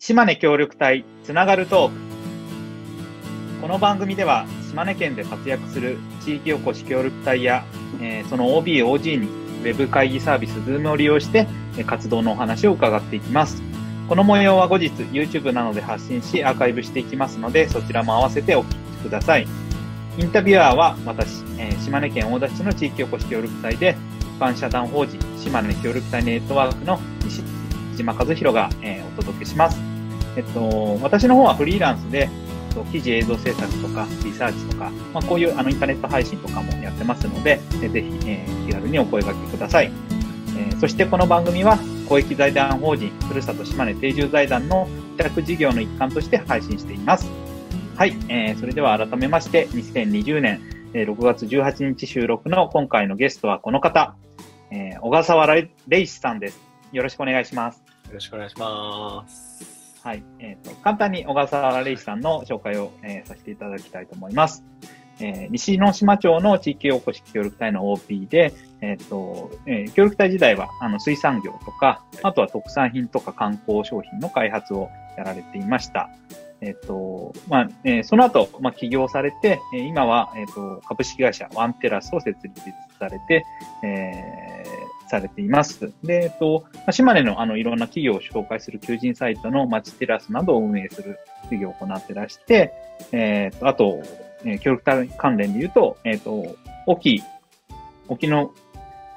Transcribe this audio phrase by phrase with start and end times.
[0.00, 1.96] 島根協力隊つながるトーク
[3.62, 7.64] この番組では島根県で活躍する地域おこし協力隊や、
[8.00, 11.46] えー、その OB、OG にウェブ会議サービス Zoom を利用して
[11.86, 13.62] 活動のお話を伺っていきます。
[14.08, 19.46] この模様は後日 YouTube などで発信しアーカイブしていきますのでそちらも合わせてお聞きください。
[20.18, 27.42] インタビュアーは私、えー、島根県大田市の地域おこし協力隊で一般社団法人島根協力隊ネットワークの西
[27.96, 29.78] 島和弘が、えー、お届けします。
[30.36, 32.28] えっと、私の方はフリーランスで、
[32.90, 39.92] 記事映像制作とか、リサーチとか、まあ、こういうあのインターネット配信とかもやってますので、えぜひ、えー、気軽にお声掛けください。
[40.56, 44.88] えー、そしてこの番組は、公益財団法人、ふるさと島根定住財団の
[45.18, 47.41] 委託事業の一環として配信しています。
[47.94, 50.60] はい、えー、それでは改めまして、2020年
[50.92, 54.16] 6月18日収録の今回のゲストはこの方、
[54.70, 55.54] えー、小笠原
[55.88, 56.58] レイシさんです。
[56.90, 57.82] よろしくお願いします。
[58.06, 60.00] よろしくお願いします。
[60.02, 60.22] はい。
[60.40, 64.64] えっ、ー、と、簡単に小笠原レイさんの紹介を、えー、させていただきたいと思います。
[65.20, 76.10] えー、西野島町の地域おこし協力隊の OP で、えっ、ー、と、えー、協力隊時代は、あの、水産業とか、あとは特産品とか観光商品の開発をやられていました。
[76.62, 82.60] えっ、と、まあ、えー、その後、まあ、起業されて、え、今は、えっ、と、株式会社ワンテラスを設立
[83.00, 83.44] されて、
[83.84, 85.92] えー、されています。
[86.04, 91.18] で、えっと、島根のあの、いろんな企業を紹介する求人サイトの街テラスなどを運営する
[91.50, 92.72] 事業を行ってらして、
[93.10, 94.00] えっと、あと、
[94.44, 97.24] えー、協力関連で言うと、えっと、沖、
[98.06, 98.52] 沖の、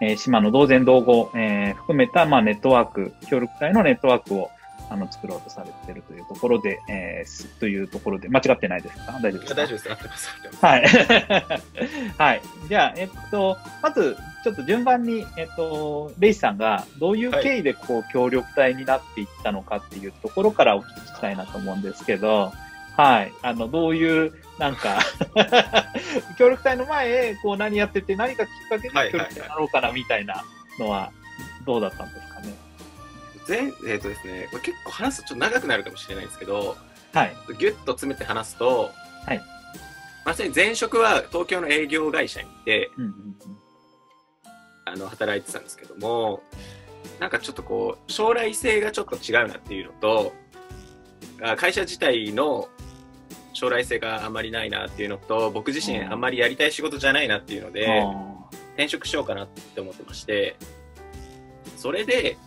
[0.02, 4.50] えー、島の同然同合、えー、含めた、まあ、ネットワーク、協力隊のネットワークを
[4.90, 9.20] あの、作ろうとされているというところで、えー、というところで、間違ってないですか？
[9.22, 9.56] 大丈夫ですか？
[9.56, 9.90] 大丈夫です。
[9.90, 10.30] 合ってます。
[10.62, 10.86] はい。
[12.18, 12.42] はい。
[12.70, 22.54] じゃあ、えっと、まず、ちょっと順番に、えっと、レイさんがどういう経緯でこう、協力隊になっていったのかっていうところからお聞きしたいなと思うんですけど、
[22.96, 23.32] はい。
[23.42, 25.00] あの、どういう、なんか
[26.38, 30.44] 協力隊の前、こう何やってて、何かきっかけで協力隊になろうかなみたいな
[30.80, 31.12] のは、
[31.66, 32.35] どうだったんですか？
[33.52, 33.74] ね。
[33.84, 36.78] 前、えっ、ー、とですね、これ結構話すとちょっと長くなるかもしれないんですけど、
[37.14, 37.36] はい。
[37.58, 38.92] ぎゅっと詰めて話すと、
[39.26, 39.42] はい。
[40.26, 43.36] まさに前職は東京の営業会社にいて、うんうんうん、
[44.86, 46.42] あの、働いてたんですけども、
[47.20, 50.34] なんかちょっとこう、将来性がちょっと違うなっていうのと、
[51.58, 52.70] 会社自体の
[53.54, 58.04] 将来性があまりないなっていうのと、僕自身あんまりやりたい仕事じゃないなっていうので、
[58.74, 60.58] 転職しようかなって思ってまして、
[61.78, 62.38] それで、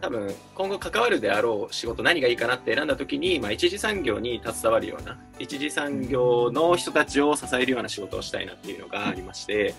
[0.00, 9.74] 多分今後関わるであろう仕事何がいいかなって選んだ時に、まあ、一次産業に携わるような一次産業の人たちを支えるような仕事をしたいなっていうのがありまして、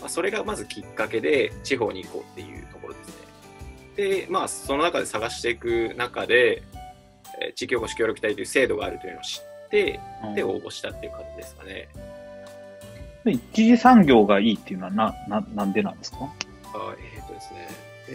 [0.00, 3.14] まあ、それがまずきっかけで地方に行こうっていうところですね。
[3.94, 6.62] でまあその中で探していく中で、
[7.40, 10.00] えー、地域おこし協力隊という制度があるというのを知って、
[10.34, 11.88] で応募したっていう感じですかね。
[13.26, 16.18] 一次産業がいいっていうのはなななんでなんですか？
[16.74, 17.68] あえー、っとですね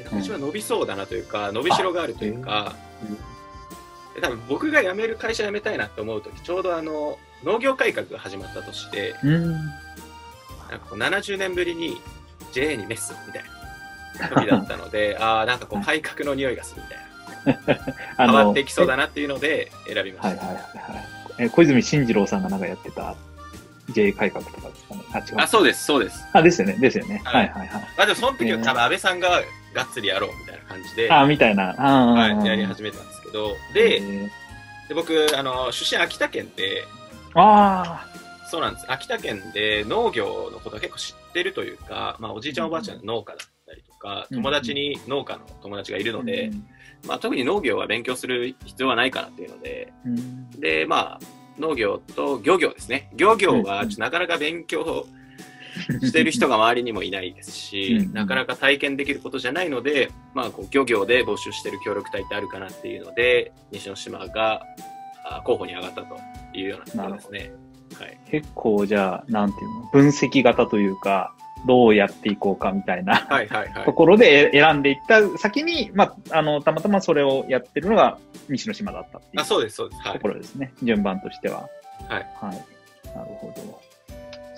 [0.03, 2.75] 私は伸びそうだなというか、伸びしろがあるというか、
[4.15, 12.01] うん、多分僕が辞める会社辞めたいなって思う時ちょうどあの農業改革が始まった年で、うん、なんかこう70年ぶりに
[12.51, 13.43] JA にメスみたい
[14.19, 17.83] な時だったので ああなんかこう改革の匂いがするみたいな
[18.25, 23.15] 変わっていきそうだなっていうので選びました、はいはいはいえ小泉進次郎さんがなんかやってた
[23.91, 25.01] JA 改革とかですかね。
[25.13, 25.25] あ違う。
[25.37, 26.25] あそうですそうです。
[26.33, 27.87] あですよねですよね、はい、はいはいはい。
[27.97, 29.41] あでもその時は多分安倍さんが
[29.73, 31.73] がっつりやろうみたいな感じで、あみたいな。
[31.73, 34.01] はい、やり始めたんですけど、で、
[34.87, 36.83] で僕、あの、出身秋田県で、
[37.33, 38.17] ああ。
[38.49, 38.91] そうなんです。
[38.91, 46.51] 秋田県で農業のことは結構知ってるというか、まあ、おじいちゃんおばあちゃん農家だったりとか、友達に農家の友達がいるので、
[47.05, 49.91] まあ、特に農業は勉強する必要はないかなっていうので、
[50.57, 51.19] で、まあ、
[51.59, 53.09] 農業と漁業ですね。
[53.15, 55.05] 漁業はなかなか勉強
[55.77, 64.61] してる人が周りにもいないですし、なかなか体験できることじゃないので、まあ、こう漁業で募集してる協力隊ってあるかなっていうので、西之島が
[65.43, 66.17] 候補に上がったと
[66.53, 67.51] いうようなところですね。
[67.99, 71.33] はい、結構じゃあ、なんていうの、分析型というか、
[71.65, 73.27] どうやっていこうかみたいな
[73.83, 79.41] ところで選んでいった先に、まあ、あの、たまたまそれをやってるのが西之島だったっていう。
[79.41, 80.01] あ、そうです、そうです。
[80.03, 80.71] はい、ところですね。
[80.83, 81.67] 順番としては。
[82.07, 82.27] はい。
[82.39, 83.15] はい。
[83.15, 83.86] なるほど。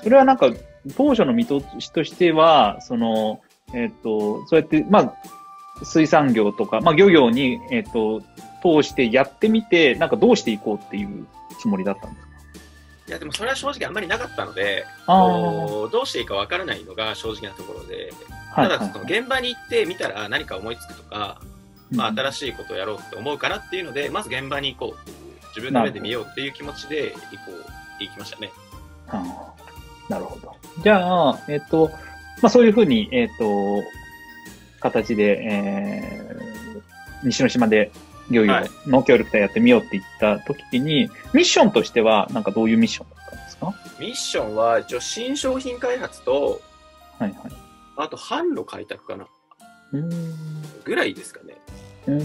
[0.03, 0.51] それはなんか、
[0.97, 3.41] 当初の見通しとしては、その、
[3.73, 5.13] えっ、ー、と、そうやって、まあ、
[5.85, 8.21] 水産業とか、まあ、漁業に、えっ、ー、と、
[8.61, 11.27] 通してやってみて、なんかどうしていこうっていう
[11.59, 12.29] つもりだったんですか？
[13.07, 18.11] いやでもそれは正直あんまりなかったので、どうしていいかわからないのが正直なところで、
[18.53, 21.41] ただその現場に行ってみたら何か思いつくとか、
[21.91, 25.09] まあ、新しいことをやろうって思うかなっていうので、まず現場に行こう。
[25.55, 28.51] 自分の目で見ようっていう気持ちで行こう行きましたね。
[30.09, 30.55] なるほど。
[30.83, 31.89] じゃあ、えっ、と、
[32.41, 33.83] まあそういうふうに、えっ、と、
[34.79, 37.91] 形で、えー、西之島で
[38.31, 38.53] 漁業
[38.87, 43.73] の協力隊やってみようって言った時に、はい、ミッションとしては、なんかどういうミッションだったんですか？
[43.99, 46.61] ミッションは、一応新商品開発と、
[47.17, 47.51] はいはい。
[47.97, 49.27] あと販路開拓かな。
[50.85, 51.57] ぐらいですかね。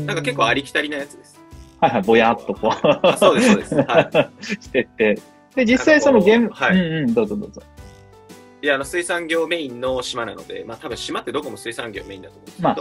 [0.06, 1.40] なんか結構ありきたりなやつです。
[1.80, 3.18] はいはい、ぼやっとこう。
[3.18, 3.74] そうです、そうです。
[3.74, 4.44] はい。
[4.44, 5.18] してて。
[5.54, 7.62] で、実際その現、はい、うんうん、どうぞどうぞ。
[8.64, 12.80] いや、あの、水産業メインの島なので、まあ多分島ってどこも水産業メインだと思うんですけど、まあ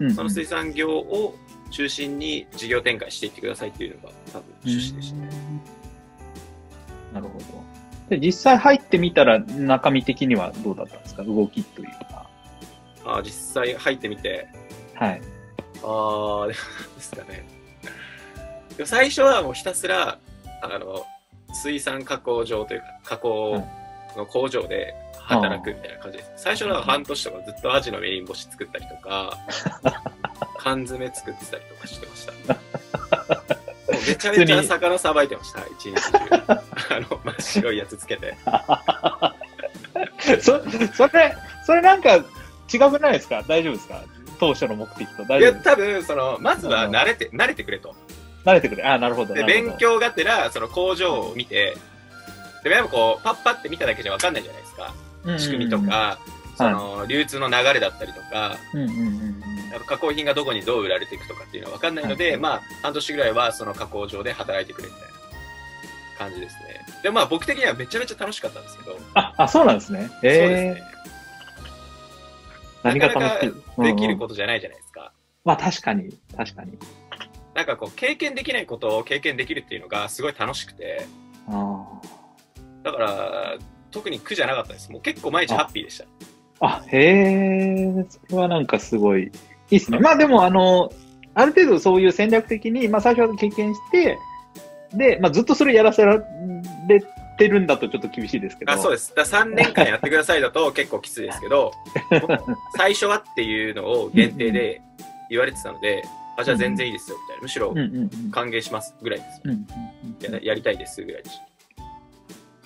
[0.00, 1.36] うんうん、その水産業を
[1.70, 5.30] 中心に事業展開していってくださいっていうのが多分趣旨でしたね。
[7.14, 7.44] なるほど。
[8.08, 11.22] で、実際入ってみたら中身的にはどうだったんですか？
[11.22, 12.28] 動きというか。
[13.04, 13.30] ああ、実
[13.62, 14.48] 際入ってみて。
[14.94, 15.22] はい。
[15.84, 16.54] ああ、で
[16.98, 17.46] すかね。
[18.84, 20.18] 最初はもうひたすら、
[20.62, 21.06] あの、
[21.54, 23.64] 水産加工場というか、加工
[24.16, 26.30] の工場で働くみたいな感じです。
[26.36, 29.38] 最初の半年とかずっとアジのメイン干し作ったりとか、
[30.58, 32.32] 缶詰作ってたりとかしてました。
[32.32, 36.02] もうめちゃめちゃ魚さばいてました、一日中。
[36.94, 38.34] あの、真っ白いやつつけて。
[40.40, 40.60] そ、
[40.94, 41.34] それ、
[41.66, 42.16] それなんか
[42.72, 43.42] 違くないですか？
[43.46, 44.00] 大丈夫ですか？
[44.40, 47.94] 当初の目的と大丈夫いや、多分、その、まずは慣れて、慣れてくれと。
[48.44, 48.82] 慣れてくれ。
[48.82, 49.34] あなるほど。
[49.34, 51.76] で、勉強がてら、その工場を見て、
[52.64, 54.61] でもやっぱこう、パッパって見ただけじゃわかんないじゃない。
[55.38, 56.18] 仕組みとか、
[56.56, 58.56] その、流通の流れだったりとか、
[59.86, 65.08] 加工品がどこにどう売られていくとかっていうのはわかんないので、まあ、半年ぐらいはその加工場で働いてくれみたいな
[66.18, 66.84] 感じですね。
[67.02, 68.96] で、まあ僕的にはめちゃめちゃ楽しかったんですけど。
[69.14, 70.10] あ、あそうなんですね。
[70.22, 70.82] えー、そうですね。
[72.84, 73.48] 何が楽し
[73.78, 73.82] い？
[73.82, 75.12] できることじゃないじゃないですか。
[75.44, 76.78] まあ確かに、確かに。
[77.54, 81.06] なんかこう、経験できないことを経験できるっていうのがすごい楽しくて。
[82.82, 83.56] だから、
[83.92, 84.90] 特に苦じゃなかったです。
[84.90, 86.04] もう結構毎日ハッピーでした。
[86.60, 89.30] あ、へえ、それはなんかすごい、いい
[89.70, 89.98] ですね。
[89.98, 90.92] まあでも、あの、
[91.34, 94.18] ある程度そういう戦略的に、まあ最初は経験して、
[94.94, 96.18] で、まあずっとそれやらせら
[96.88, 97.02] れ
[97.38, 98.72] てるんだとちょっと厳しいですけど。
[98.72, 99.14] あそうです。
[99.14, 101.72] だ3年間やってくださいだと結構きついですけど、
[102.76, 104.80] 最初はっていうのを限定で
[105.30, 106.04] 言われてたので、
[106.36, 107.42] あ、じゃあ全然いいですよ、みたいな。
[107.42, 107.74] むしろ、
[108.30, 109.24] 歓迎しますぐらいで
[110.28, 110.40] す、や。
[110.42, 111.40] やりたいですぐらいです。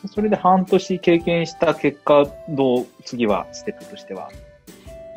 [0.09, 4.31] それで半年経験した結果、どう、次はステップとしては、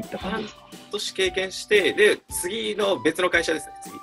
[0.01, 0.61] いった感じですか？
[0.61, 3.95] 半年経験して、で、次の別の会社ですね、次。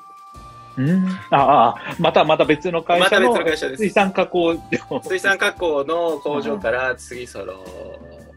[0.79, 1.09] うん？
[1.31, 3.33] ああ、またまた別の会社の。
[3.33, 3.83] また別の会社です。
[3.83, 4.56] 水産加工
[5.05, 7.55] 水産加工の工場から次、その、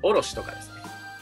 [0.02, 0.74] 卸とかですね。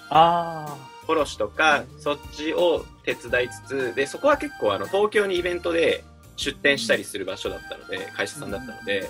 [0.09, 0.77] ああ。
[1.09, 6.03] 卸とか、そっちを手伝いつつ、で、そこは結構あの、東京にイベントで
[6.35, 9.09] 出店したりする場所だったので、会社さんだったので、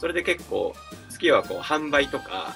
[0.00, 0.74] それで結構、
[1.10, 2.54] 月はこう、販売とか、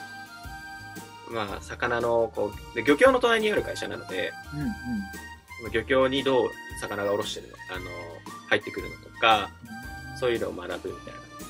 [1.30, 6.50] まあ、魚の、こう、で漁協の隣にある会社なので、うんうん、漁協にどう
[6.80, 7.86] 魚が卸してるの、あの、
[8.48, 9.50] 入ってくるのとか、
[10.18, 11.44] そういうのを学ぶみたいな感じ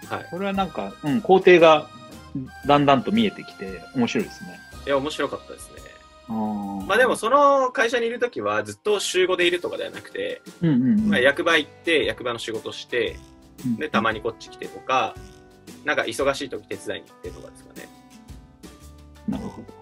[0.00, 0.26] ですはい。
[0.30, 1.88] これはなんか、うん、工程が
[2.66, 4.60] だんだんと見えてきて、面白いですね。
[4.86, 5.88] いや、面白かったですね。
[6.28, 13.16] まあでもその会社にいるときはずっと週5でいるとかではなくて、うんうんうん、まあ、役場行って役場の仕事して、
[13.78, 15.14] で、たまにこっち来てとか、
[15.84, 17.88] なんか忙しい時手伝いに行ってとかですかね。
[19.28, 19.66] なるほど。
[19.66, 19.72] じ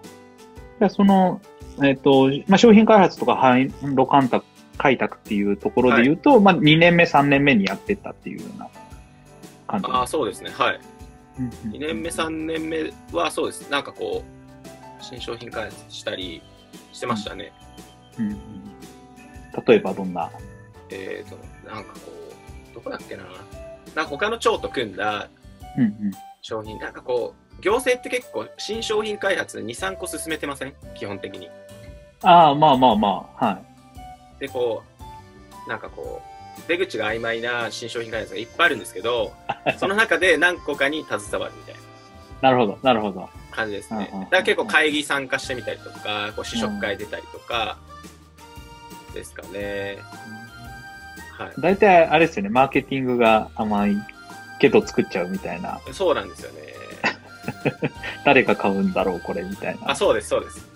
[0.83, 1.41] ゃあその、
[1.83, 4.45] えっ、ー、と、まあ、商品開発とか販路開拓
[4.77, 8.69] 開拓っていうところで言うと、はい、まあ2年目、3年目にやってたっていうような
[9.67, 10.51] 感じああ、そうですね。
[10.51, 10.79] はい。
[11.67, 13.69] 2年目、3年目はそうです。
[13.71, 16.41] なんかこう、新商品開発したり
[16.93, 17.53] してましたね。
[18.19, 18.37] うん、うん、
[19.65, 20.29] 例えばどんな？
[20.89, 21.99] えっ、ー、と、なんかこ
[22.71, 23.23] う、どこだっけな。
[23.97, 25.27] なんか他の庁と組んだ
[26.41, 30.73] 商品、うんうん、なんかこう、行政って結構新商品開発2、3個進めてません？
[30.93, 31.49] 基本的に。
[32.21, 33.61] ああ、まあまあまあ、は
[34.37, 34.41] い。
[34.41, 34.83] で、こ
[35.65, 39.33] う、なんかこう、出口が曖昧な新商品開発がいっぱいあるんですけど、
[39.79, 41.81] その中で何個かに携わるみたいな。
[42.49, 43.27] なるほど、なるほど。
[43.49, 44.11] 感じですね。
[44.11, 47.77] だから結構会議参加してみたりとか、こう試食会出たりとか、
[49.15, 49.97] ですかね。
[51.37, 51.53] はい。
[51.59, 53.97] 大体あれですよね、マーケティングが甘い
[54.59, 55.79] けど作っちゃうみたいな。
[55.91, 56.77] そうなんですよね。
[58.25, 59.91] 誰が買うんだろう、これ、みたいな。
[59.91, 60.67] あ、そうです、そうです。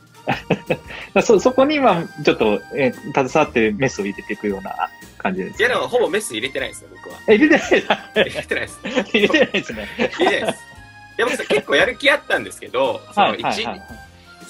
[1.26, 5.60] そ、そこには、ちょっと、えー、携わってメスを入れていくような感じです。
[5.60, 7.20] いや、でもほぼメス入れてないですよ、僕は。
[7.28, 7.82] え、入れてない
[8.14, 8.80] 入れてないです。
[8.84, 9.90] 入れてないですね。
[9.98, 10.60] 入れてないです。
[11.18, 13.82] いや、僕結構やる気あったんですけど、そのはいはい一はい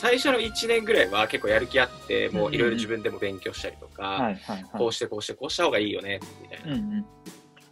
[0.01, 4.33] 最初の1年ぐらいは結構やる気あって、もういろいろ自分でも勉強したりとか。
[4.73, 7.05] こうしてこうしてこうした方がいいよね、みたいな。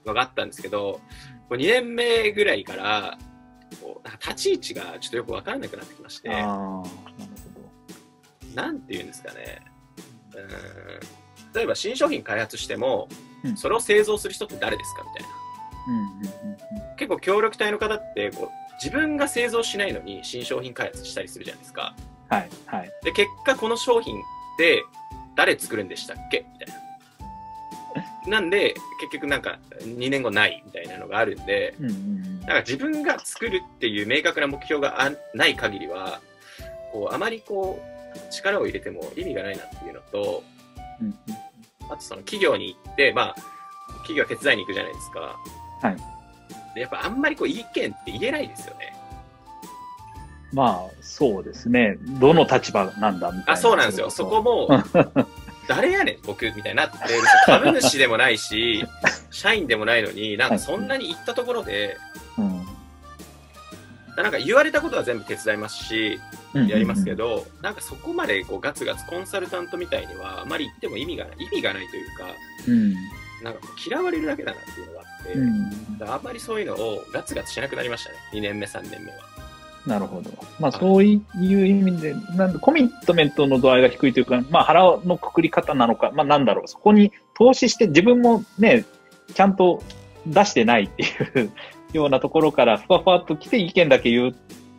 [0.06, 1.02] のがあったんですけど、
[1.50, 3.18] こう2年目ぐらいから、
[3.82, 6.84] こうなんか立ち位置がちょっとよくわからなくなってきまして、な
[8.72, 9.62] んていうんですかね、
[10.36, 13.10] うーん例えば新商品開発しても、
[13.44, 16.96] うんそれを製造する人って誰ですかみたいな。
[16.96, 21.96] 結構協力隊の方ってこう、自分が製造しないのに新商品開発したりするじゃないですか。
[22.32, 22.38] うん。
[22.38, 22.92] はいはい。
[23.04, 24.22] で、結果この商品っ
[24.58, 24.84] て
[25.36, 26.46] 誰作るんでしたっけ？
[26.54, 26.80] みたいな。
[28.40, 32.40] なんで、結局なんか2年後ないみたいなのがあるんで、うんうんうん。
[32.42, 36.22] なんか自分が作るっていう明確な目標があない限りは、
[36.92, 40.44] こう、あまりこう、力を入れても意味がないなっていうのと、
[41.02, 41.16] うんうん
[41.92, 43.36] あとその企業に行って、まあ、
[44.04, 45.36] 企業手伝いに行くじゃないですか。
[45.82, 45.98] はい。
[46.76, 48.94] で、やっぱあんまりこう意見って言えないですよね。
[50.54, 51.98] まあ、そうですね。
[52.20, 53.52] どの立場なんだみたいな。
[53.54, 54.10] あ、そうなんですよ。
[54.10, 54.68] そこも、
[55.68, 56.98] 誰やねん、僕、みたいになって。
[57.46, 58.86] 株主でもないし、
[59.30, 61.98] 社員でもないのに、なんかそんなに行ったところで、
[62.38, 62.66] うん。
[64.18, 66.20] なんか言われたことは全部手伝いますし、
[66.54, 67.14] うんやりますけ。
[67.14, 72.26] ど、なんかそこまでこうガツガツコンサルタントみたいには、あまり言っても意味がない、意味がないというか、
[72.68, 72.94] うん。
[73.44, 76.12] なんか嫌われるだけだなっていうのがあって、うん。
[76.12, 78.16] あんまりそういうのをガツガツしなくなりましたね。
[78.34, 79.18] 2年目、3年目は。
[79.86, 80.32] なるほど。
[80.60, 86.68] まあ、そういう意味で、なんだコミットメントの度合いが低いというか、まあ、腹のくくり方なのか、まあ、なんだろう。
[86.68, 88.86] そこに投資して自分もね、
[89.34, 89.82] ちゃんと
[90.28, 91.06] 出してないってい
[91.44, 91.52] う
[91.94, 94.34] ようなところから、ふわふわっと来て意見だけ言うっ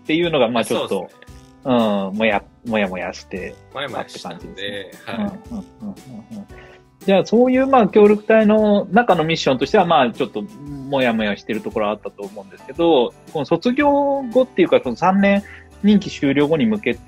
[0.07, 1.21] ていうのが、まあ、ちょっとそうで、すね。
[1.65, 6.70] うん、もや、もやもやして、前もやしたんって感じでで、はい。
[7.01, 15.43] じゃあ、そういう、まあ、協力隊の中のミッションとしては、まあ、ちょっと、もやもやしてるところはあったと思うんですけど、この卒業後っていうか、その3年
[15.83, 16.99] 任期終了後に向け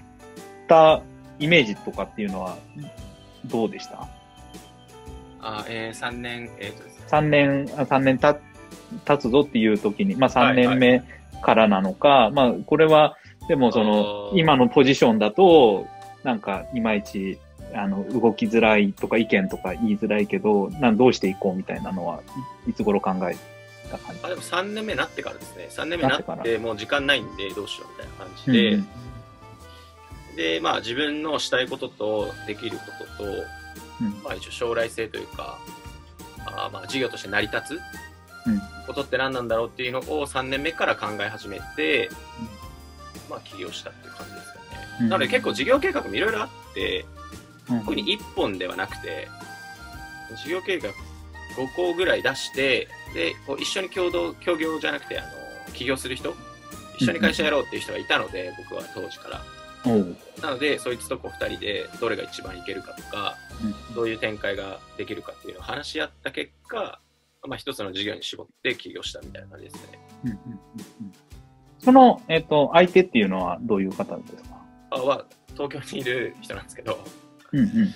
[0.66, 1.02] た
[1.38, 2.56] イメージとかっていうのは、
[3.44, 4.08] どうでした？
[5.40, 7.04] あ、えー、3年、えっ、とですね。
[7.10, 8.36] ?3 年、あ3年た
[9.04, 11.02] 経つぞっていう時に、まあ、3年目
[11.42, 13.16] からなのか、まあ、これは、
[13.48, 15.86] でも、その今のポジションだと、
[16.22, 17.38] なんか、いまいち、
[17.74, 22.20] あの、動きづらいとか意見とか言いづらいけど、なんどうしていこうみたいなのは、
[22.66, 23.36] いいつ頃考え
[23.90, 24.20] た感じ？
[24.22, 25.68] あ、でも3年目になってからですね。
[25.70, 30.36] 3年目になってて、もう時間ないんでどうしようみたいな感じうんで、うん。
[30.36, 32.84] で、まあ自分のしたいこととできるこ
[33.16, 34.22] とと、うん。
[34.22, 35.58] まあ一応将来性というか、
[36.44, 37.80] あーまあ事業として成り立つ
[38.46, 38.60] うん。
[38.86, 42.10] ことって何なんだろうっていうのを3年目から考え始めて、
[43.30, 44.60] まあ起業したっていう感じですよね。
[45.00, 45.08] うん。
[45.08, 47.22] なので結構事業計画もいろいろあって、うん
[47.66, 49.28] 特に1本ではなくて、
[50.36, 50.90] 事業計画
[51.56, 55.28] 5個ぐらい出して、で、こう一緒に共同、協業じゃなくて、あの、
[55.72, 56.34] 起業する人、
[56.98, 59.42] 一緒に会社やろうっていう人がいたので、僕は当時から。
[60.40, 63.94] なので、そいつとこう二人でどれが一番いけるかとか、うん。
[63.94, 67.00] どういう展開ができるかっていうのを話し合った結果、
[67.46, 69.98] まあ一つの事業に絞って起業したみたいな感じですね。
[70.24, 71.12] うんうんうんうん。
[71.80, 74.64] その、えっ、と、相手っていうのはどういう方ですか？
[74.90, 76.98] あは、東京にいる人なんですけど、
[77.52, 77.94] うんうん。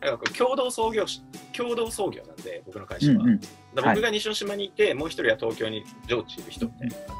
[0.00, 1.22] なんか共同創業し、
[1.52, 3.22] 共同創業なんで、僕の会社は。
[3.22, 3.40] うんうん。
[3.74, 7.12] 僕が西之島にいて、もう一人は東京に常駐いる人みたいな感じ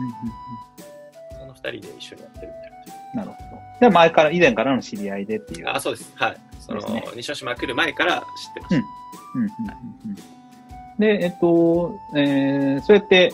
[0.00, 0.26] なん
[0.76, 0.88] で、
[1.40, 3.24] その二人で一緒にやってるみたいな。
[3.24, 3.62] なるほど。
[3.80, 5.68] じゃあ前から、以前からの知り合いでっていう。
[5.68, 6.12] あ、そうです。
[6.16, 6.36] はい。
[6.60, 8.76] その、ね西之島来る前から知ってました。
[8.76, 9.48] うんうん
[10.04, 10.16] うんうん
[10.98, 13.32] で、えっと、えーそうやって、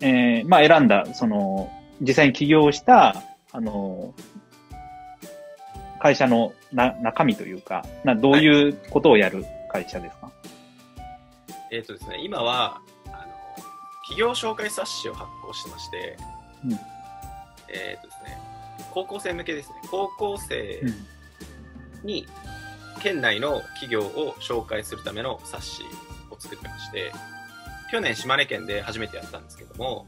[0.00, 4.12] えーまあ選んだ、その、実際に起業した、あの、
[5.98, 10.30] 会社のな中身というか、などういうことをやる会社ですか、
[11.70, 13.16] えっ、とですね、今は、あの、
[14.08, 16.16] 企業紹介冊子を発行してまして、
[16.64, 16.72] うん。
[17.68, 18.38] えっ、とですね、
[18.90, 19.74] 高校生向けですね。
[19.90, 20.82] 高校生
[22.02, 22.26] に、
[23.02, 25.82] 県内の企業を紹介するための冊子
[26.30, 27.12] を作ってまして、
[27.90, 30.06] 去年島根県で初めてやったんですけども、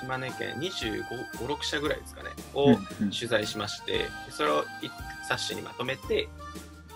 [0.00, 4.90] 島根県25、5、6社ぐらいですかね、を取材しまして、それをい
[5.28, 6.28] 冊子にまとめて、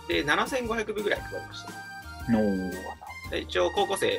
[0.09, 1.73] で、7500部ぐらい配りました。
[3.39, 4.19] 一応高校生、え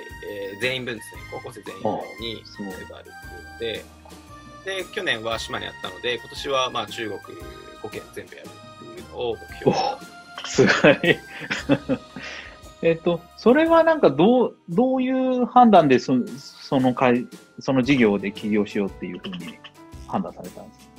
[0.58, 2.44] ー全員分ですね、高校生全員分に
[2.86, 3.12] 配る
[3.54, 7.20] っていうので、で、去年は島根やったので、今年はまあ中国
[7.82, 9.78] 5県全部やるっていうのを目標に
[10.46, 11.20] すごい。
[12.84, 17.28] えっと、それはなんかどう、どういう判断でそその会、
[17.60, 19.60] その事業で起業しようっていうふうに
[20.08, 20.92] 判断されたんですか？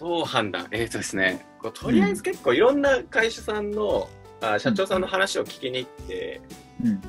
[0.00, 0.66] どう判断？
[0.70, 4.08] えっ、とですね、とりあえず結構いろんな会社さんの
[4.40, 6.40] あ社長さんの話を聞きに行って、
[6.84, 7.00] うん、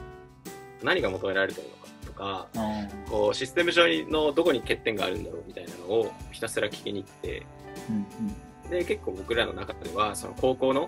[0.84, 2.48] 何が求められてるのかとか、
[3.10, 7.46] こうシステム上のどこに欠点があるんだろうみたいなのをひたすら聞きに行って、
[7.90, 8.06] うん
[8.66, 10.88] うん、で結構僕らの中ではその高校の、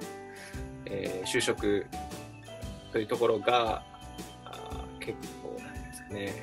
[0.85, 1.87] えー、就職
[2.95, 3.83] というところが
[4.45, 6.33] あ結構なんですかね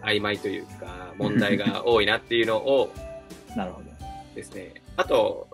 [0.00, 2.94] 曖昧というか問題が多いなっていうのを
[3.56, 3.88] なるほど。
[4.32, 4.74] ですね。
[4.96, 5.48] あと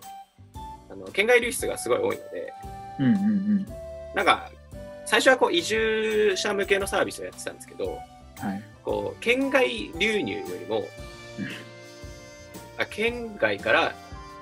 [0.91, 2.53] あの県外流出がすごい多いので、
[2.99, 3.67] うんうんうん、
[4.15, 4.51] なんか
[5.07, 7.99] 最初はこう移住者向けのサービスをやってたんですけど、
[8.37, 9.67] はい、こう県外
[9.99, 10.85] 流入よりも、
[12.77, 13.95] あ県外から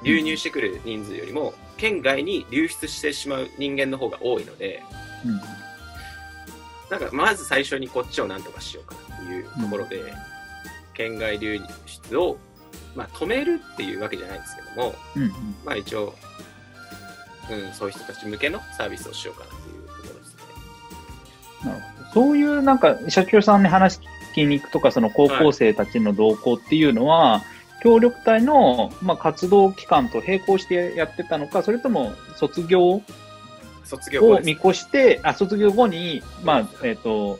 [0.02, 4.82] 流入してくる人数よりも、県外に流出してしまう人間の方が多いので、
[5.24, 5.40] うん、
[6.92, 10.08] なんかまず最初にこっちをなんとかしようかなっていうところで、うん、
[10.92, 12.36] 県外流出を、
[12.94, 15.30] まあ、止めるっていうわけじゃないんですけども、うんうん、
[15.64, 16.14] まあ一応、
[17.50, 20.36] うん、そういう人たち向けのサービスをしようかなっていうところです
[21.64, 21.70] ね。
[21.70, 22.10] なるほど。
[22.12, 23.98] そういうなんか社長さんに話
[24.34, 33.02] きに行くとか、その高校生たちの動向っていうのは、はい、協力隊の、まあ、活動期間と並行してやってたのか、それとも卒業
[33.92, 37.38] 卒業を見越して、あ、卒業後に、まあ、えっ、ー、と、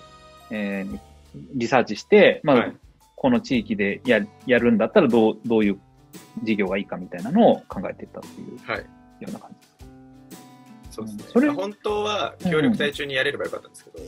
[0.51, 0.99] えー、
[1.55, 2.77] リサーチして、まあ、はい、
[3.17, 5.81] この地域でややるんだったらどう、どういう
[6.43, 8.85] 事業がいいかみたいなのを考えていったっていう、はい、よ
[9.29, 9.87] うな感じ
[10.91, 11.25] そうですね。
[11.29, 13.99] それ本当は協力隊中にやれればよかったんですけど、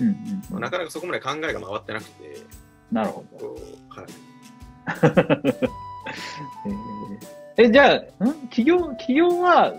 [0.00, 0.16] うん
[0.52, 2.38] うん、なかなかそこまで考えが回ってなくて。
[2.90, 3.54] なるほど。
[3.88, 4.06] はい。
[7.56, 8.34] えー、え、じゃあ、ん？
[8.48, 9.72] 企業、企業は、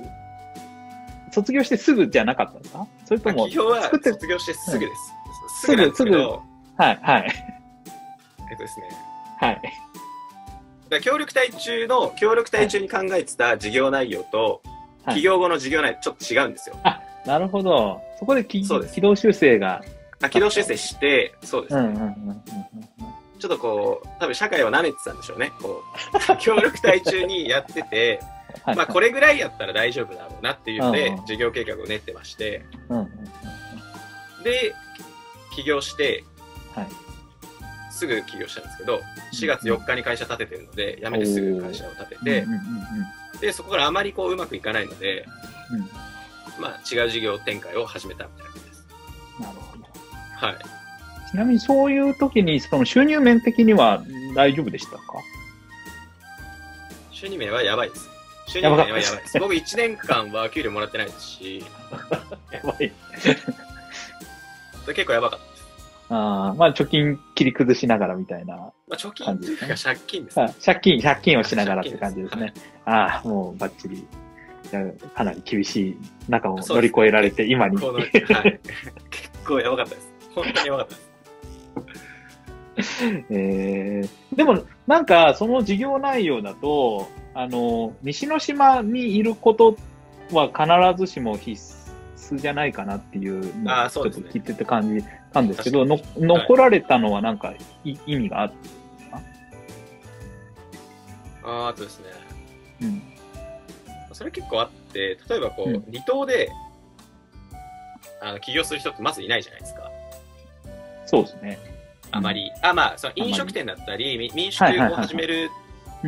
[1.35, 2.87] 卒業してすぐじゃなかったんですか？
[3.05, 5.61] それとも、企業は卒業してすぐです。
[5.67, 6.11] すぐ、すぐ。
[6.17, 7.27] はい、はい。
[8.51, 8.89] えっとですね。
[9.39, 9.61] はい。
[10.89, 14.61] だ協力隊中の、協力隊中に考えてた事業内容と、
[14.99, 16.79] 企業後の事業内容ちょっと違うんですよ。
[16.83, 18.01] あ、なるほど。
[18.19, 19.81] そこでき軌道修正が。
[20.21, 21.93] あ、軌道修正して、そうですね。
[23.39, 25.51] ちょっとこう、多分社会を舐めてたんでしょうね。
[25.61, 25.83] こ
[26.33, 28.19] う、 協力隊中にやってて、
[28.65, 32.65] まあこれぐらいやったら大丈夫だろうなっていうので、事業計画を練ってまして、
[34.43, 34.73] で、
[35.55, 36.23] 起業して、
[36.73, 36.87] はい、
[37.91, 39.01] すぐ起業したんですけど、
[39.33, 42.45] 4月4日に会社建ててるので、辞めてすぐ会社を建てて、
[43.41, 45.25] で、そこからあまりこううまくいかないので、
[46.59, 48.87] まあ違う事業展開を始めたみたいな感じです。
[49.39, 49.83] なるほど。
[50.47, 50.55] はい。
[51.31, 54.03] ちなみにそういう時に、その収入面的には
[54.35, 55.01] 大丈夫でしたか？
[57.11, 58.09] 収入面はやばいです。
[58.47, 59.39] 収入やばいです。
[59.39, 61.63] 僕1年間は給料もらってないですし。
[62.51, 62.91] やばい。
[64.87, 65.65] 結構やばかったです。
[66.09, 70.55] ああ、まあ貯金切り崩しながらみたいな、まあ貯金っていうか借金ですね。
[70.63, 72.53] 借金、借金をしながらって感じですね。
[72.85, 74.07] ああ、もうバッチリ。
[75.15, 77.77] かなり厳しい中を乗り越えられて、今に。
[77.77, 78.29] はい、結
[79.45, 80.13] 構やばかったです。
[80.33, 81.01] 本当にやばかったで
[82.83, 83.05] す。
[83.29, 89.75] えー、でも、なんか、その事業内容だと、あの、西之島にいること
[90.31, 91.61] は必ずしも必
[92.15, 99.21] 須じゃないかなっていうのをちょっと聞いてて感じたんですけど、の残られたのはなんか意味があったんですか
[101.43, 102.05] ああとですね。
[102.81, 103.01] うん。
[104.13, 106.49] それ結構あって、例えばこう、うん、離島で、
[108.21, 109.91] あの起業する人ってまずいないじゃないですか。
[111.05, 111.59] そうですね。
[112.11, 115.49] あまり、あ、まあ、その飲食店だったり、民宿を始める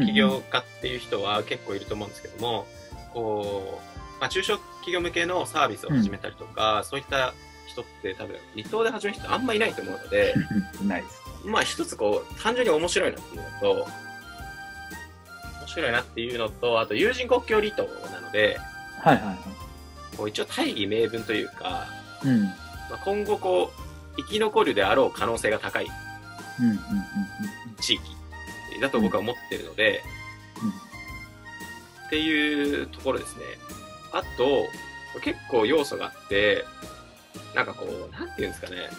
[0.05, 2.67] 起業家っていう人は結構いると思うんですけども、
[3.13, 7.33] こう、まあ、中小企業向けのサービスを始めたりとか、うん、そういった
[7.67, 10.33] 人って多分、離島で始める人あんまいないと思うので、
[10.81, 11.21] い ないです。
[11.45, 13.87] まあ、一つこう、単純に面白いなっていうのと、
[15.59, 18.59] 面白いなっていうのと、あと、友人国境離島なので、
[19.01, 19.37] はいはいはい。
[20.17, 21.85] こう一応大義名分というか、
[22.23, 22.43] うん。
[22.43, 22.51] ま
[22.93, 25.87] あ、今後こう、生き残るであろう可能性が高い
[27.79, 28.16] 地域
[28.79, 30.03] だと僕は思ってるので、
[32.07, 33.43] っていうところですね。
[34.13, 34.67] あと、
[35.21, 36.63] 結構要素があって、
[37.53, 38.89] なんかこう、なんていうんですかね。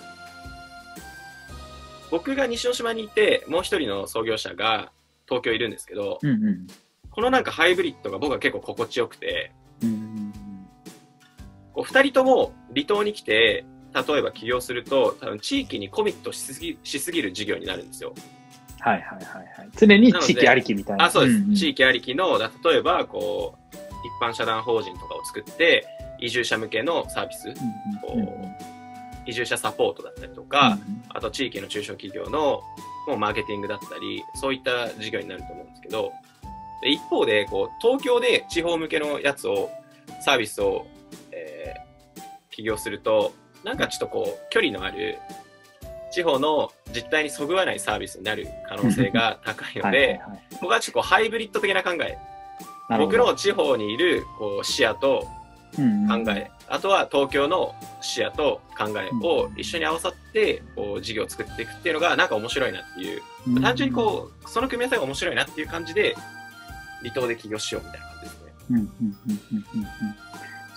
[2.11, 4.91] 僕が西之島にいて、もう一人の創業者が
[5.27, 6.67] 東京いるんですけど、うんうん、
[7.11, 10.33] このなんかハイブリッドが僕は結構心地よくて、うんうん、
[11.73, 13.64] こう二人とも離島に来て、
[13.95, 18.14] 例えば起業すると、多分地域にコミットしすぎしすぎる事業になるんですよ。
[18.81, 19.69] はいはいはいはい。
[19.77, 21.07] 常に地域ありきみたいな。
[21.07, 21.38] あ、そうです。
[21.38, 23.77] うんうん、地域ありきの、例えば、こう、
[24.23, 25.87] 一般社団法人とかを作って、
[26.21, 28.41] 移住者向けのサービス、うんうん、こ
[29.27, 32.62] う移住者サポートだったりとか、うんうん、あと地域の中小企業の
[33.07, 36.12] もうマーケティングだったり、そういった事業になると思うんですけど、
[36.83, 39.71] で一方で、こう、東京で地方向けのやつを、
[40.25, 40.87] サービスを、
[41.33, 43.33] えー、起業すると、
[43.64, 45.19] なんかちょっとこう、距離のある、
[46.11, 50.21] 地方の実態にそぐわないサービスになる可能性が高いので、
[50.61, 52.18] 僕はちょっとこうハイブリッド的な考え、
[52.97, 55.27] 僕の地方にいるこう視野と
[55.77, 66.16] 考え、うんうん、あとは東京の視野と考えを一緒に合わさってこう事業を作っていくっていうのがなんか面白いなっていう、うん、単純にこうその組み合わせが面白いなっていう感じで
[67.01, 68.53] 離島で起業しようみたいな感じですね。
[68.71, 68.88] うんうんうん
[69.53, 69.87] うんうん、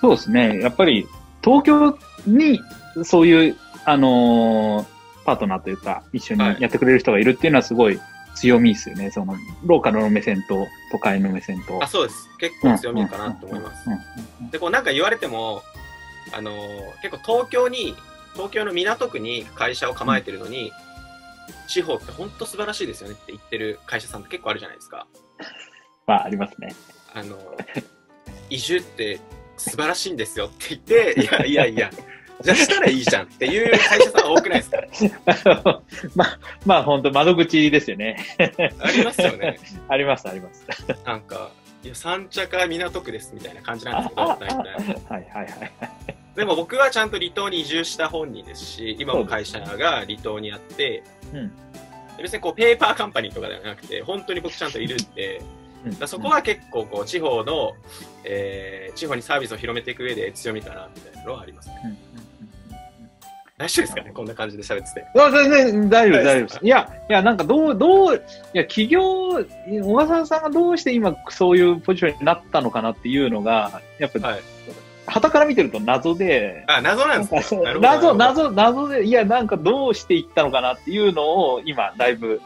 [0.02, 0.60] そうですね。
[0.60, 1.08] やっぱり
[1.44, 2.60] 東京に
[3.04, 4.86] そういう、あのー、
[5.26, 8.00] パートナーというか一緒にやってくれる人がいるっていうのはすごい
[8.36, 9.12] 強みですよね。
[9.12, 11.84] その、ローカルの目線と都会の目線と。
[11.84, 12.30] あ、そうです。
[12.40, 13.90] 結構強みかなと思います。
[14.52, 15.62] で、こうなんか言われても、
[16.34, 17.96] あのー、結構東京に、
[18.34, 25.08] 東京の港区に会社を構えてるのに、うん、地方って本当素晴らしいですよねって言ってる会社さんって結構あるじゃないですか。
[26.08, 26.74] まあ、ありますね。
[27.14, 27.84] あのー、
[28.50, 29.20] 移住って
[29.58, 31.92] 素晴らしいんですよって言って、いやいやいや、
[32.42, 34.82] じゃあしたらいいじゃんっていう会社さん多くないですか？
[36.16, 38.18] まあ、まあ本当窓口ですよね。
[38.80, 39.60] ありますよね。
[39.88, 40.66] あります、あります。
[41.06, 41.52] なんか、
[41.84, 44.48] いや、三茶か港区ですみたいな感じなんですけど、大体。
[44.50, 44.66] はい
[45.10, 45.72] はいはい。
[46.36, 51.52] でも僕はちゃんと離島に移住した本人ですし、今も会社が離島にあって、うん、
[52.22, 55.42] 別にこうペーパーカンパニーとかではなくて、本当に僕ちゃんといるんで、
[56.00, 57.74] だそこは結構こう地方の、
[58.24, 61.76] えー、地方にサービスを広めていく上で強みかなみたいなのはありますね。
[61.84, 61.98] うん
[63.62, 64.12] 大丈夫ですかね？
[64.12, 65.08] こんな感じで喋ってて。
[65.14, 66.60] 全然大丈夫、大丈夫です。
[66.64, 68.20] いや、いや、なんかどう、どう、い
[68.54, 74.42] や、企業、小笠さんがどうして今そういうポジションになったのかなっていうのが、やっぱ、はい、
[75.06, 76.64] 旗から見てると謎で。
[76.68, 82.42] あ、謎なんですか謎、謎、謎で、いや、なんかどうしていったのかなっていうのを今、だいぶ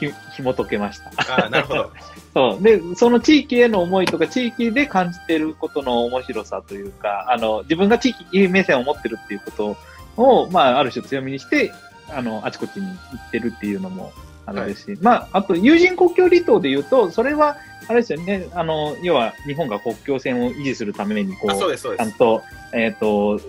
[0.00, 1.46] ひ、紐解けました。
[1.46, 1.92] あ、なるほど。
[2.34, 2.62] そう。
[2.62, 9.76] で、その地域への思いとか、地域で感じてることの面白さというか、あの、自分が地域目線を持ってるっていうこと
[10.16, 11.72] を、まあ、ある種強みにして、
[12.10, 14.12] あの、あちこちに行ってるっていうのも
[14.46, 17.56] あれですし、はい、まあ、あと、友人国境離島で言うと、それは、
[17.88, 21.96] あれですよね、あの、要は、日本が国境線を維持するために、こう、そう。
[21.96, 23.40] ちゃんと、えっ、ー、と、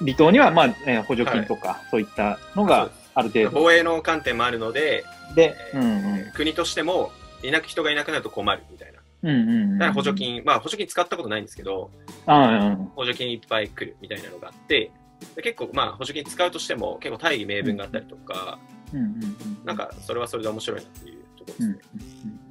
[0.00, 3.50] 離島には、まあ、えー、補助金とか、はい、そういったのがある程度。
[3.52, 9.00] 防衛の観点もあるので、で、えー、うんうん、国としても、いなく人がいなくなると困るみたいな。
[9.22, 11.90] うんうんうん、だから補助金、まあ補助金使ったことないんですけど、
[12.26, 14.90] あうん、補助金いっぱい来るみたいなのがあって、
[15.36, 18.58] で結構まあ補助金使うとしても結構大義名分があったりとか、
[18.92, 19.16] うんうんうん、
[19.64, 21.66] なんかそれはそれで面白いなっていうところですね。
[21.66, 21.78] うんうん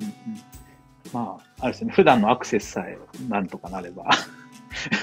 [0.02, 0.42] うんうん、
[1.14, 2.98] まあ、あれですね、普段のアクセスさえ
[3.30, 4.10] なんとかなれば。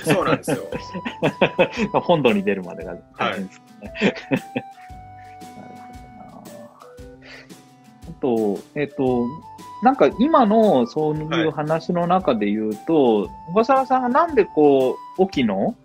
[0.04, 0.64] そうなんですよ。
[2.00, 3.92] 本土に出るまでが大変ですね。
[3.92, 4.14] はい、
[5.60, 5.74] なる
[6.30, 6.68] ほどな。
[8.08, 9.26] あと、えっ、ー、と、
[9.82, 15.76] なんか今のそういう話の中で言うと、はい、小笠原さんがなんでこう、沖の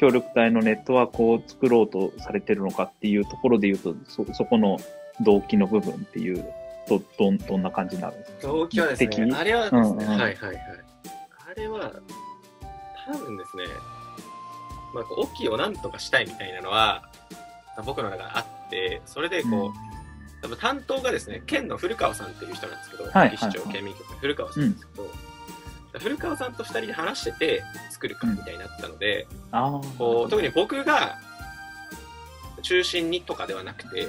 [0.00, 4.78] 協力隊のネットワークを作ろうとされてるのかっていうところで言うと、そ、そこの
[5.20, 6.42] 動機の部分っていう
[6.88, 8.48] と、どん、どんな感じなんですか？
[8.48, 10.58] 動機はですね、あれはですね、うんうん、はいはいはい。
[11.50, 11.92] あれは、
[13.12, 13.64] 多分ですね、
[14.94, 17.10] まあ、オキをなんとかしたいみたいなのは、
[17.84, 19.72] 僕の中であって、それでこう、うん。
[20.40, 25.10] 多分担当がですね、県の古川さんっていう人なんですけど、はい、市長県民局の古川さんですけど、うん
[25.98, 31.18] 古川さんと2人で話してて作るかみたいになったので、うん、こう特に僕が
[32.62, 34.08] 中心にとかではなくて、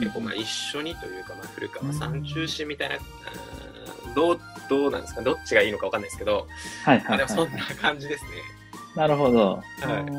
[0.00, 5.22] 結構まあ一緒にというか、まあ、古川さん中心みたいな、うん、どうどうなんですか？
[5.22, 6.46] どっちがいいのか分かんないですけど、
[6.84, 8.30] はいはい、はい、でもそんな感じですね。
[8.96, 9.56] なるほど。
[9.56, 10.14] はい、なるほど。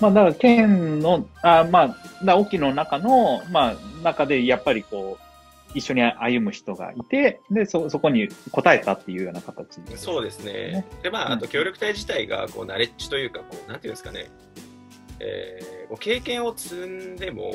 [0.00, 5.24] まあ、だから県の、あまあ、だ沖の中の、まあ、中でやっぱりこう、
[5.74, 10.84] 一緒に歩む人がいて、で、そ、そこに答えたっていうような形で、ね、そうですね。
[11.02, 14.26] で、まあ、あと協力隊自体が、こう、ナレッジというか、こう、なんていうんですかね、
[15.20, 17.54] えー、経験を積んでも、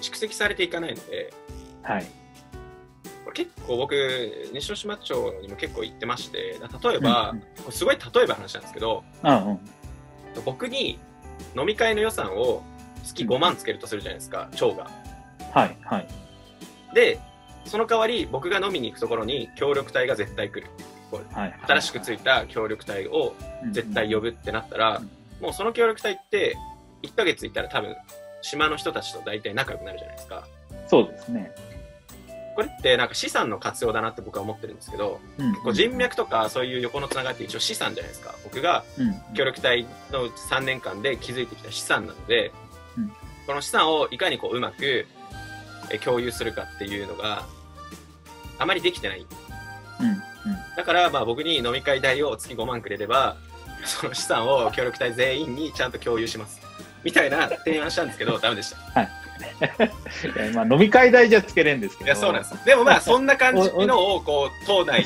[0.00, 1.32] 蓄積されていかないので、
[1.82, 2.06] はい。
[3.24, 7.34] これ結構僕、西之島町にも結構行ってまして、例えば、
[7.66, 9.60] うん、すごい例えば話なんですけど、うんうん、
[10.44, 10.98] 僕に
[11.56, 12.62] 飲み会の予算を
[13.04, 14.90] 月5万つけるとするじゃないですか、町が。
[15.52, 16.08] はい、はい。
[16.98, 17.20] で、
[17.64, 20.66] その代わり僕が飲みに行くところに協力隊が絶対来る。
[21.32, 23.34] はい、新しくついた協力隊を
[23.70, 25.00] 絶対呼ぶってなったら、
[25.40, 26.56] もうその協力隊って
[27.04, 27.94] 1ヶ月いたら多分
[28.42, 30.44] 島の人たちと大体仲良くなるじゃないですか。
[30.88, 31.52] そうですね。
[32.56, 38.34] これってなんか資産の活用だなって僕は思ってるんですけど、うん、結構人脈とかそういう横のつながりって一応資産じゃないですか。
[38.42, 38.84] 僕が
[39.34, 42.50] 協力隊の3年間で築いてきた資産なので、
[42.96, 43.12] うん、
[43.46, 45.06] この資産をいかにこううまく
[46.04, 47.46] 共有するかっていうのが
[48.58, 49.26] あまりできてない。
[50.76, 53.36] だから、まあ僕に飲み会代を月5万くれれば、
[53.84, 56.60] その資産を協力隊全員にちゃんと共有します。
[57.04, 58.76] みたいな提案したんですけど、ダメでした。
[59.00, 59.08] はい。
[60.54, 62.06] まあ飲み会代じゃつけれんですけど。
[62.06, 62.64] いや、そうなんです。
[62.64, 65.04] でもまあそんな感じのを、こう、党内、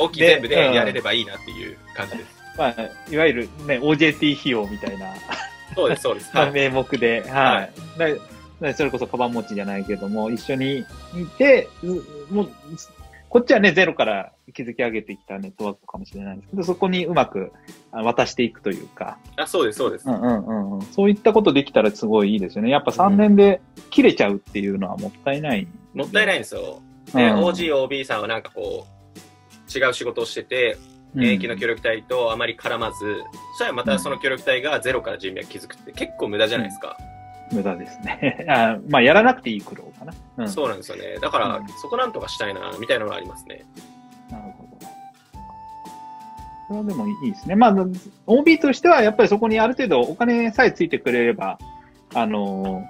[0.00, 2.36] 大きい全部でやれればいいなっていう感じです。
[2.56, 2.74] まあ、
[3.10, 5.06] いわゆるね、OJT 費用みたいな。
[5.74, 6.30] そうです、そうです。
[6.36, 8.00] はい、名目で、はい。
[8.00, 8.20] はい、
[8.74, 10.84] それこそカバン持ちじゃないけども、一緒にい
[11.38, 11.68] て、
[12.30, 12.50] もう、
[13.28, 17.52] こっちはね、ゼロから築き上げてきたネットワークかもしれないんですけど、そこにうまく
[17.90, 19.18] 渡していくというか。
[19.36, 20.08] あ、そうです、そうです。
[20.08, 20.82] うんうんうん。
[20.82, 22.70] そういったことできたらすごいいいですよね。
[22.70, 25.66] やっぱ3年で切れちゃうっていうのはもったいない。
[25.92, 26.80] もったいないんですよ。
[27.12, 30.78] で、うん、OG、OB さんはなんかこう、違う仕事をしてて、
[31.14, 33.22] 現役の協力隊とあまり絡まず、うん、そ
[33.56, 36.96] したらまたその協力隊がゼロから人脈築くって結構無駄じゃないですか。
[37.10, 37.15] うん
[37.52, 38.44] 無駄ですね。
[38.48, 40.12] あまあ、やらなくていい苦労かな。
[40.38, 41.18] うん、そうなんですよね。
[41.20, 43.64] だから、そこなんとかしたいな、みたいなのがありますね。
[44.30, 44.86] なるほど。
[46.68, 47.54] それはでもいいですね。
[47.54, 47.74] まあ、
[48.26, 51.58] OB としては、やっぱりそこにある程度お金さえついてくれれば、
[52.14, 52.84] あの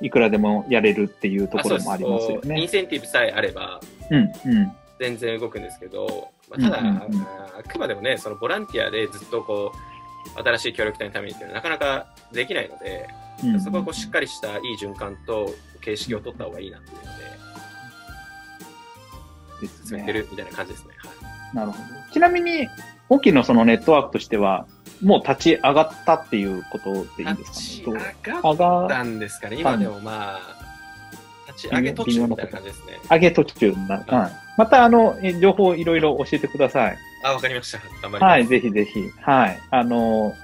[0.00, 2.60] いくらでもやれるっていうところもありますよね。
[2.60, 4.72] インセンティブさえあれば、うん、うん。
[4.98, 7.26] 全然動くんですけど、まあ、ただ、うんうんうん、
[7.58, 9.72] あくまでもね、そのボランティアでずっとこ
[10.38, 13.08] う、新しい協力隊のためにっていうのはなかなかできないので、
[13.44, 17.02] うん、そこはこうしっかりしたいい循環と形式を取った方がいいなっていうの
[19.60, 20.94] で、進めてるみたいな感じですね。
[20.98, 21.10] は
[21.52, 21.84] い、なるほど。
[22.12, 22.68] ちなみに、
[23.08, 24.66] オキのそのネットワークとしては、
[25.02, 28.16] もう立ち上がったっていうことでいいですかね？
[28.24, 29.56] 立ち上がったんですかね。
[29.58, 30.40] 今でもまあ、
[31.48, 33.00] 立ち上げ途中みたいな感じですね。
[33.10, 34.32] 上げ途中な、はい。
[34.56, 36.98] また、あの、情報いろいろ教えてください。
[37.24, 37.78] あ、わかりました。
[37.78, 38.22] 頑張ります。
[38.22, 39.10] はい、ぜひぜひ。
[39.20, 39.60] はい。
[39.70, 40.34] あの、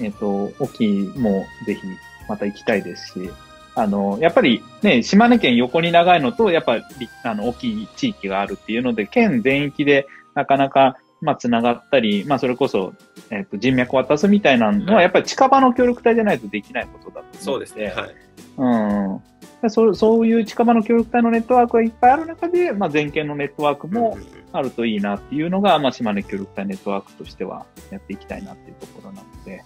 [0.00, 1.80] えっ、ー、と、オキもぜひ
[2.30, 3.30] また行きたいですし、
[3.74, 6.84] あの、やっぱりね、島根県横に長いのと、やっぱり、
[7.24, 12.94] あの、大きい地域があるっていうので、県全域でなかなか、まあ、つながったり、まあ、それこそ、
[13.30, 17.86] えっ、と、人脈を渡すみたいなのは、やっぱり近場の協力隊じゃないとできないことだとそうですね。
[17.86, 18.14] はい。
[18.58, 19.70] うん。
[19.70, 24.16] そうそういう近場の協力隊のネットワークがいっぱいある中で、まあ、全県のネットワークも
[24.52, 29.62] あるといいなっていうのが、まあ、島根協力隊ネットワークとしてはやっていきたいなっていうところなので、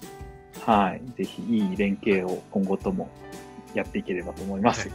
[0.65, 1.03] はい。
[1.17, 3.09] ぜひ、いい連携を今後とも
[3.75, 4.91] やっていければと思います。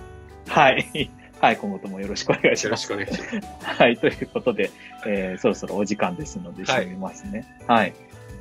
[0.48, 0.74] はい。
[0.74, 1.12] はい。
[1.40, 2.92] はい、今後ともよろしくお願いします。
[2.92, 3.82] よろしくお願いします。
[3.82, 4.72] はい、ということで、
[5.08, 7.46] えー、そろそろお時間ですので、締めますね。
[7.66, 7.80] はい。
[7.80, 7.94] はい、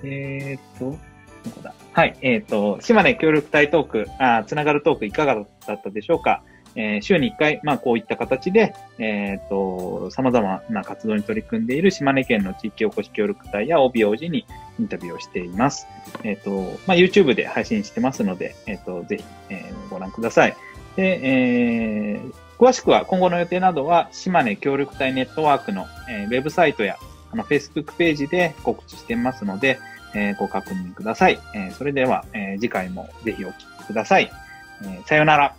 [0.03, 0.99] えー、っと、
[1.45, 6.43] どこだはい、えー、っと、島根協力隊トーク、あつながるトークいかがだったでしょうか？
[6.75, 14.47] えー、週に1回、まあ、こういった形で、えっ、ー、と、様々な活動に取り組んでいる島根県の地域おこし協力隊や OBOG に
[14.79, 15.87] インタビューをしています。
[16.25, 20.57] えっ、ー、と、まあ、YouTube で配信してますので、えっ、と、ぜひ、えー、ご覧ください。
[20.97, 26.97] で、えー、詳しくは今後の予定などは、島根協力隊ネットワークの、えー、ウェブサイトや、
[27.31, 29.79] あの、Facebook ページで告知してますので、
[30.15, 31.39] えー、ご確認ください。
[31.55, 34.31] えー、それでは、えー、次回もぜひお聞きください。
[34.83, 35.55] えー、さよなら。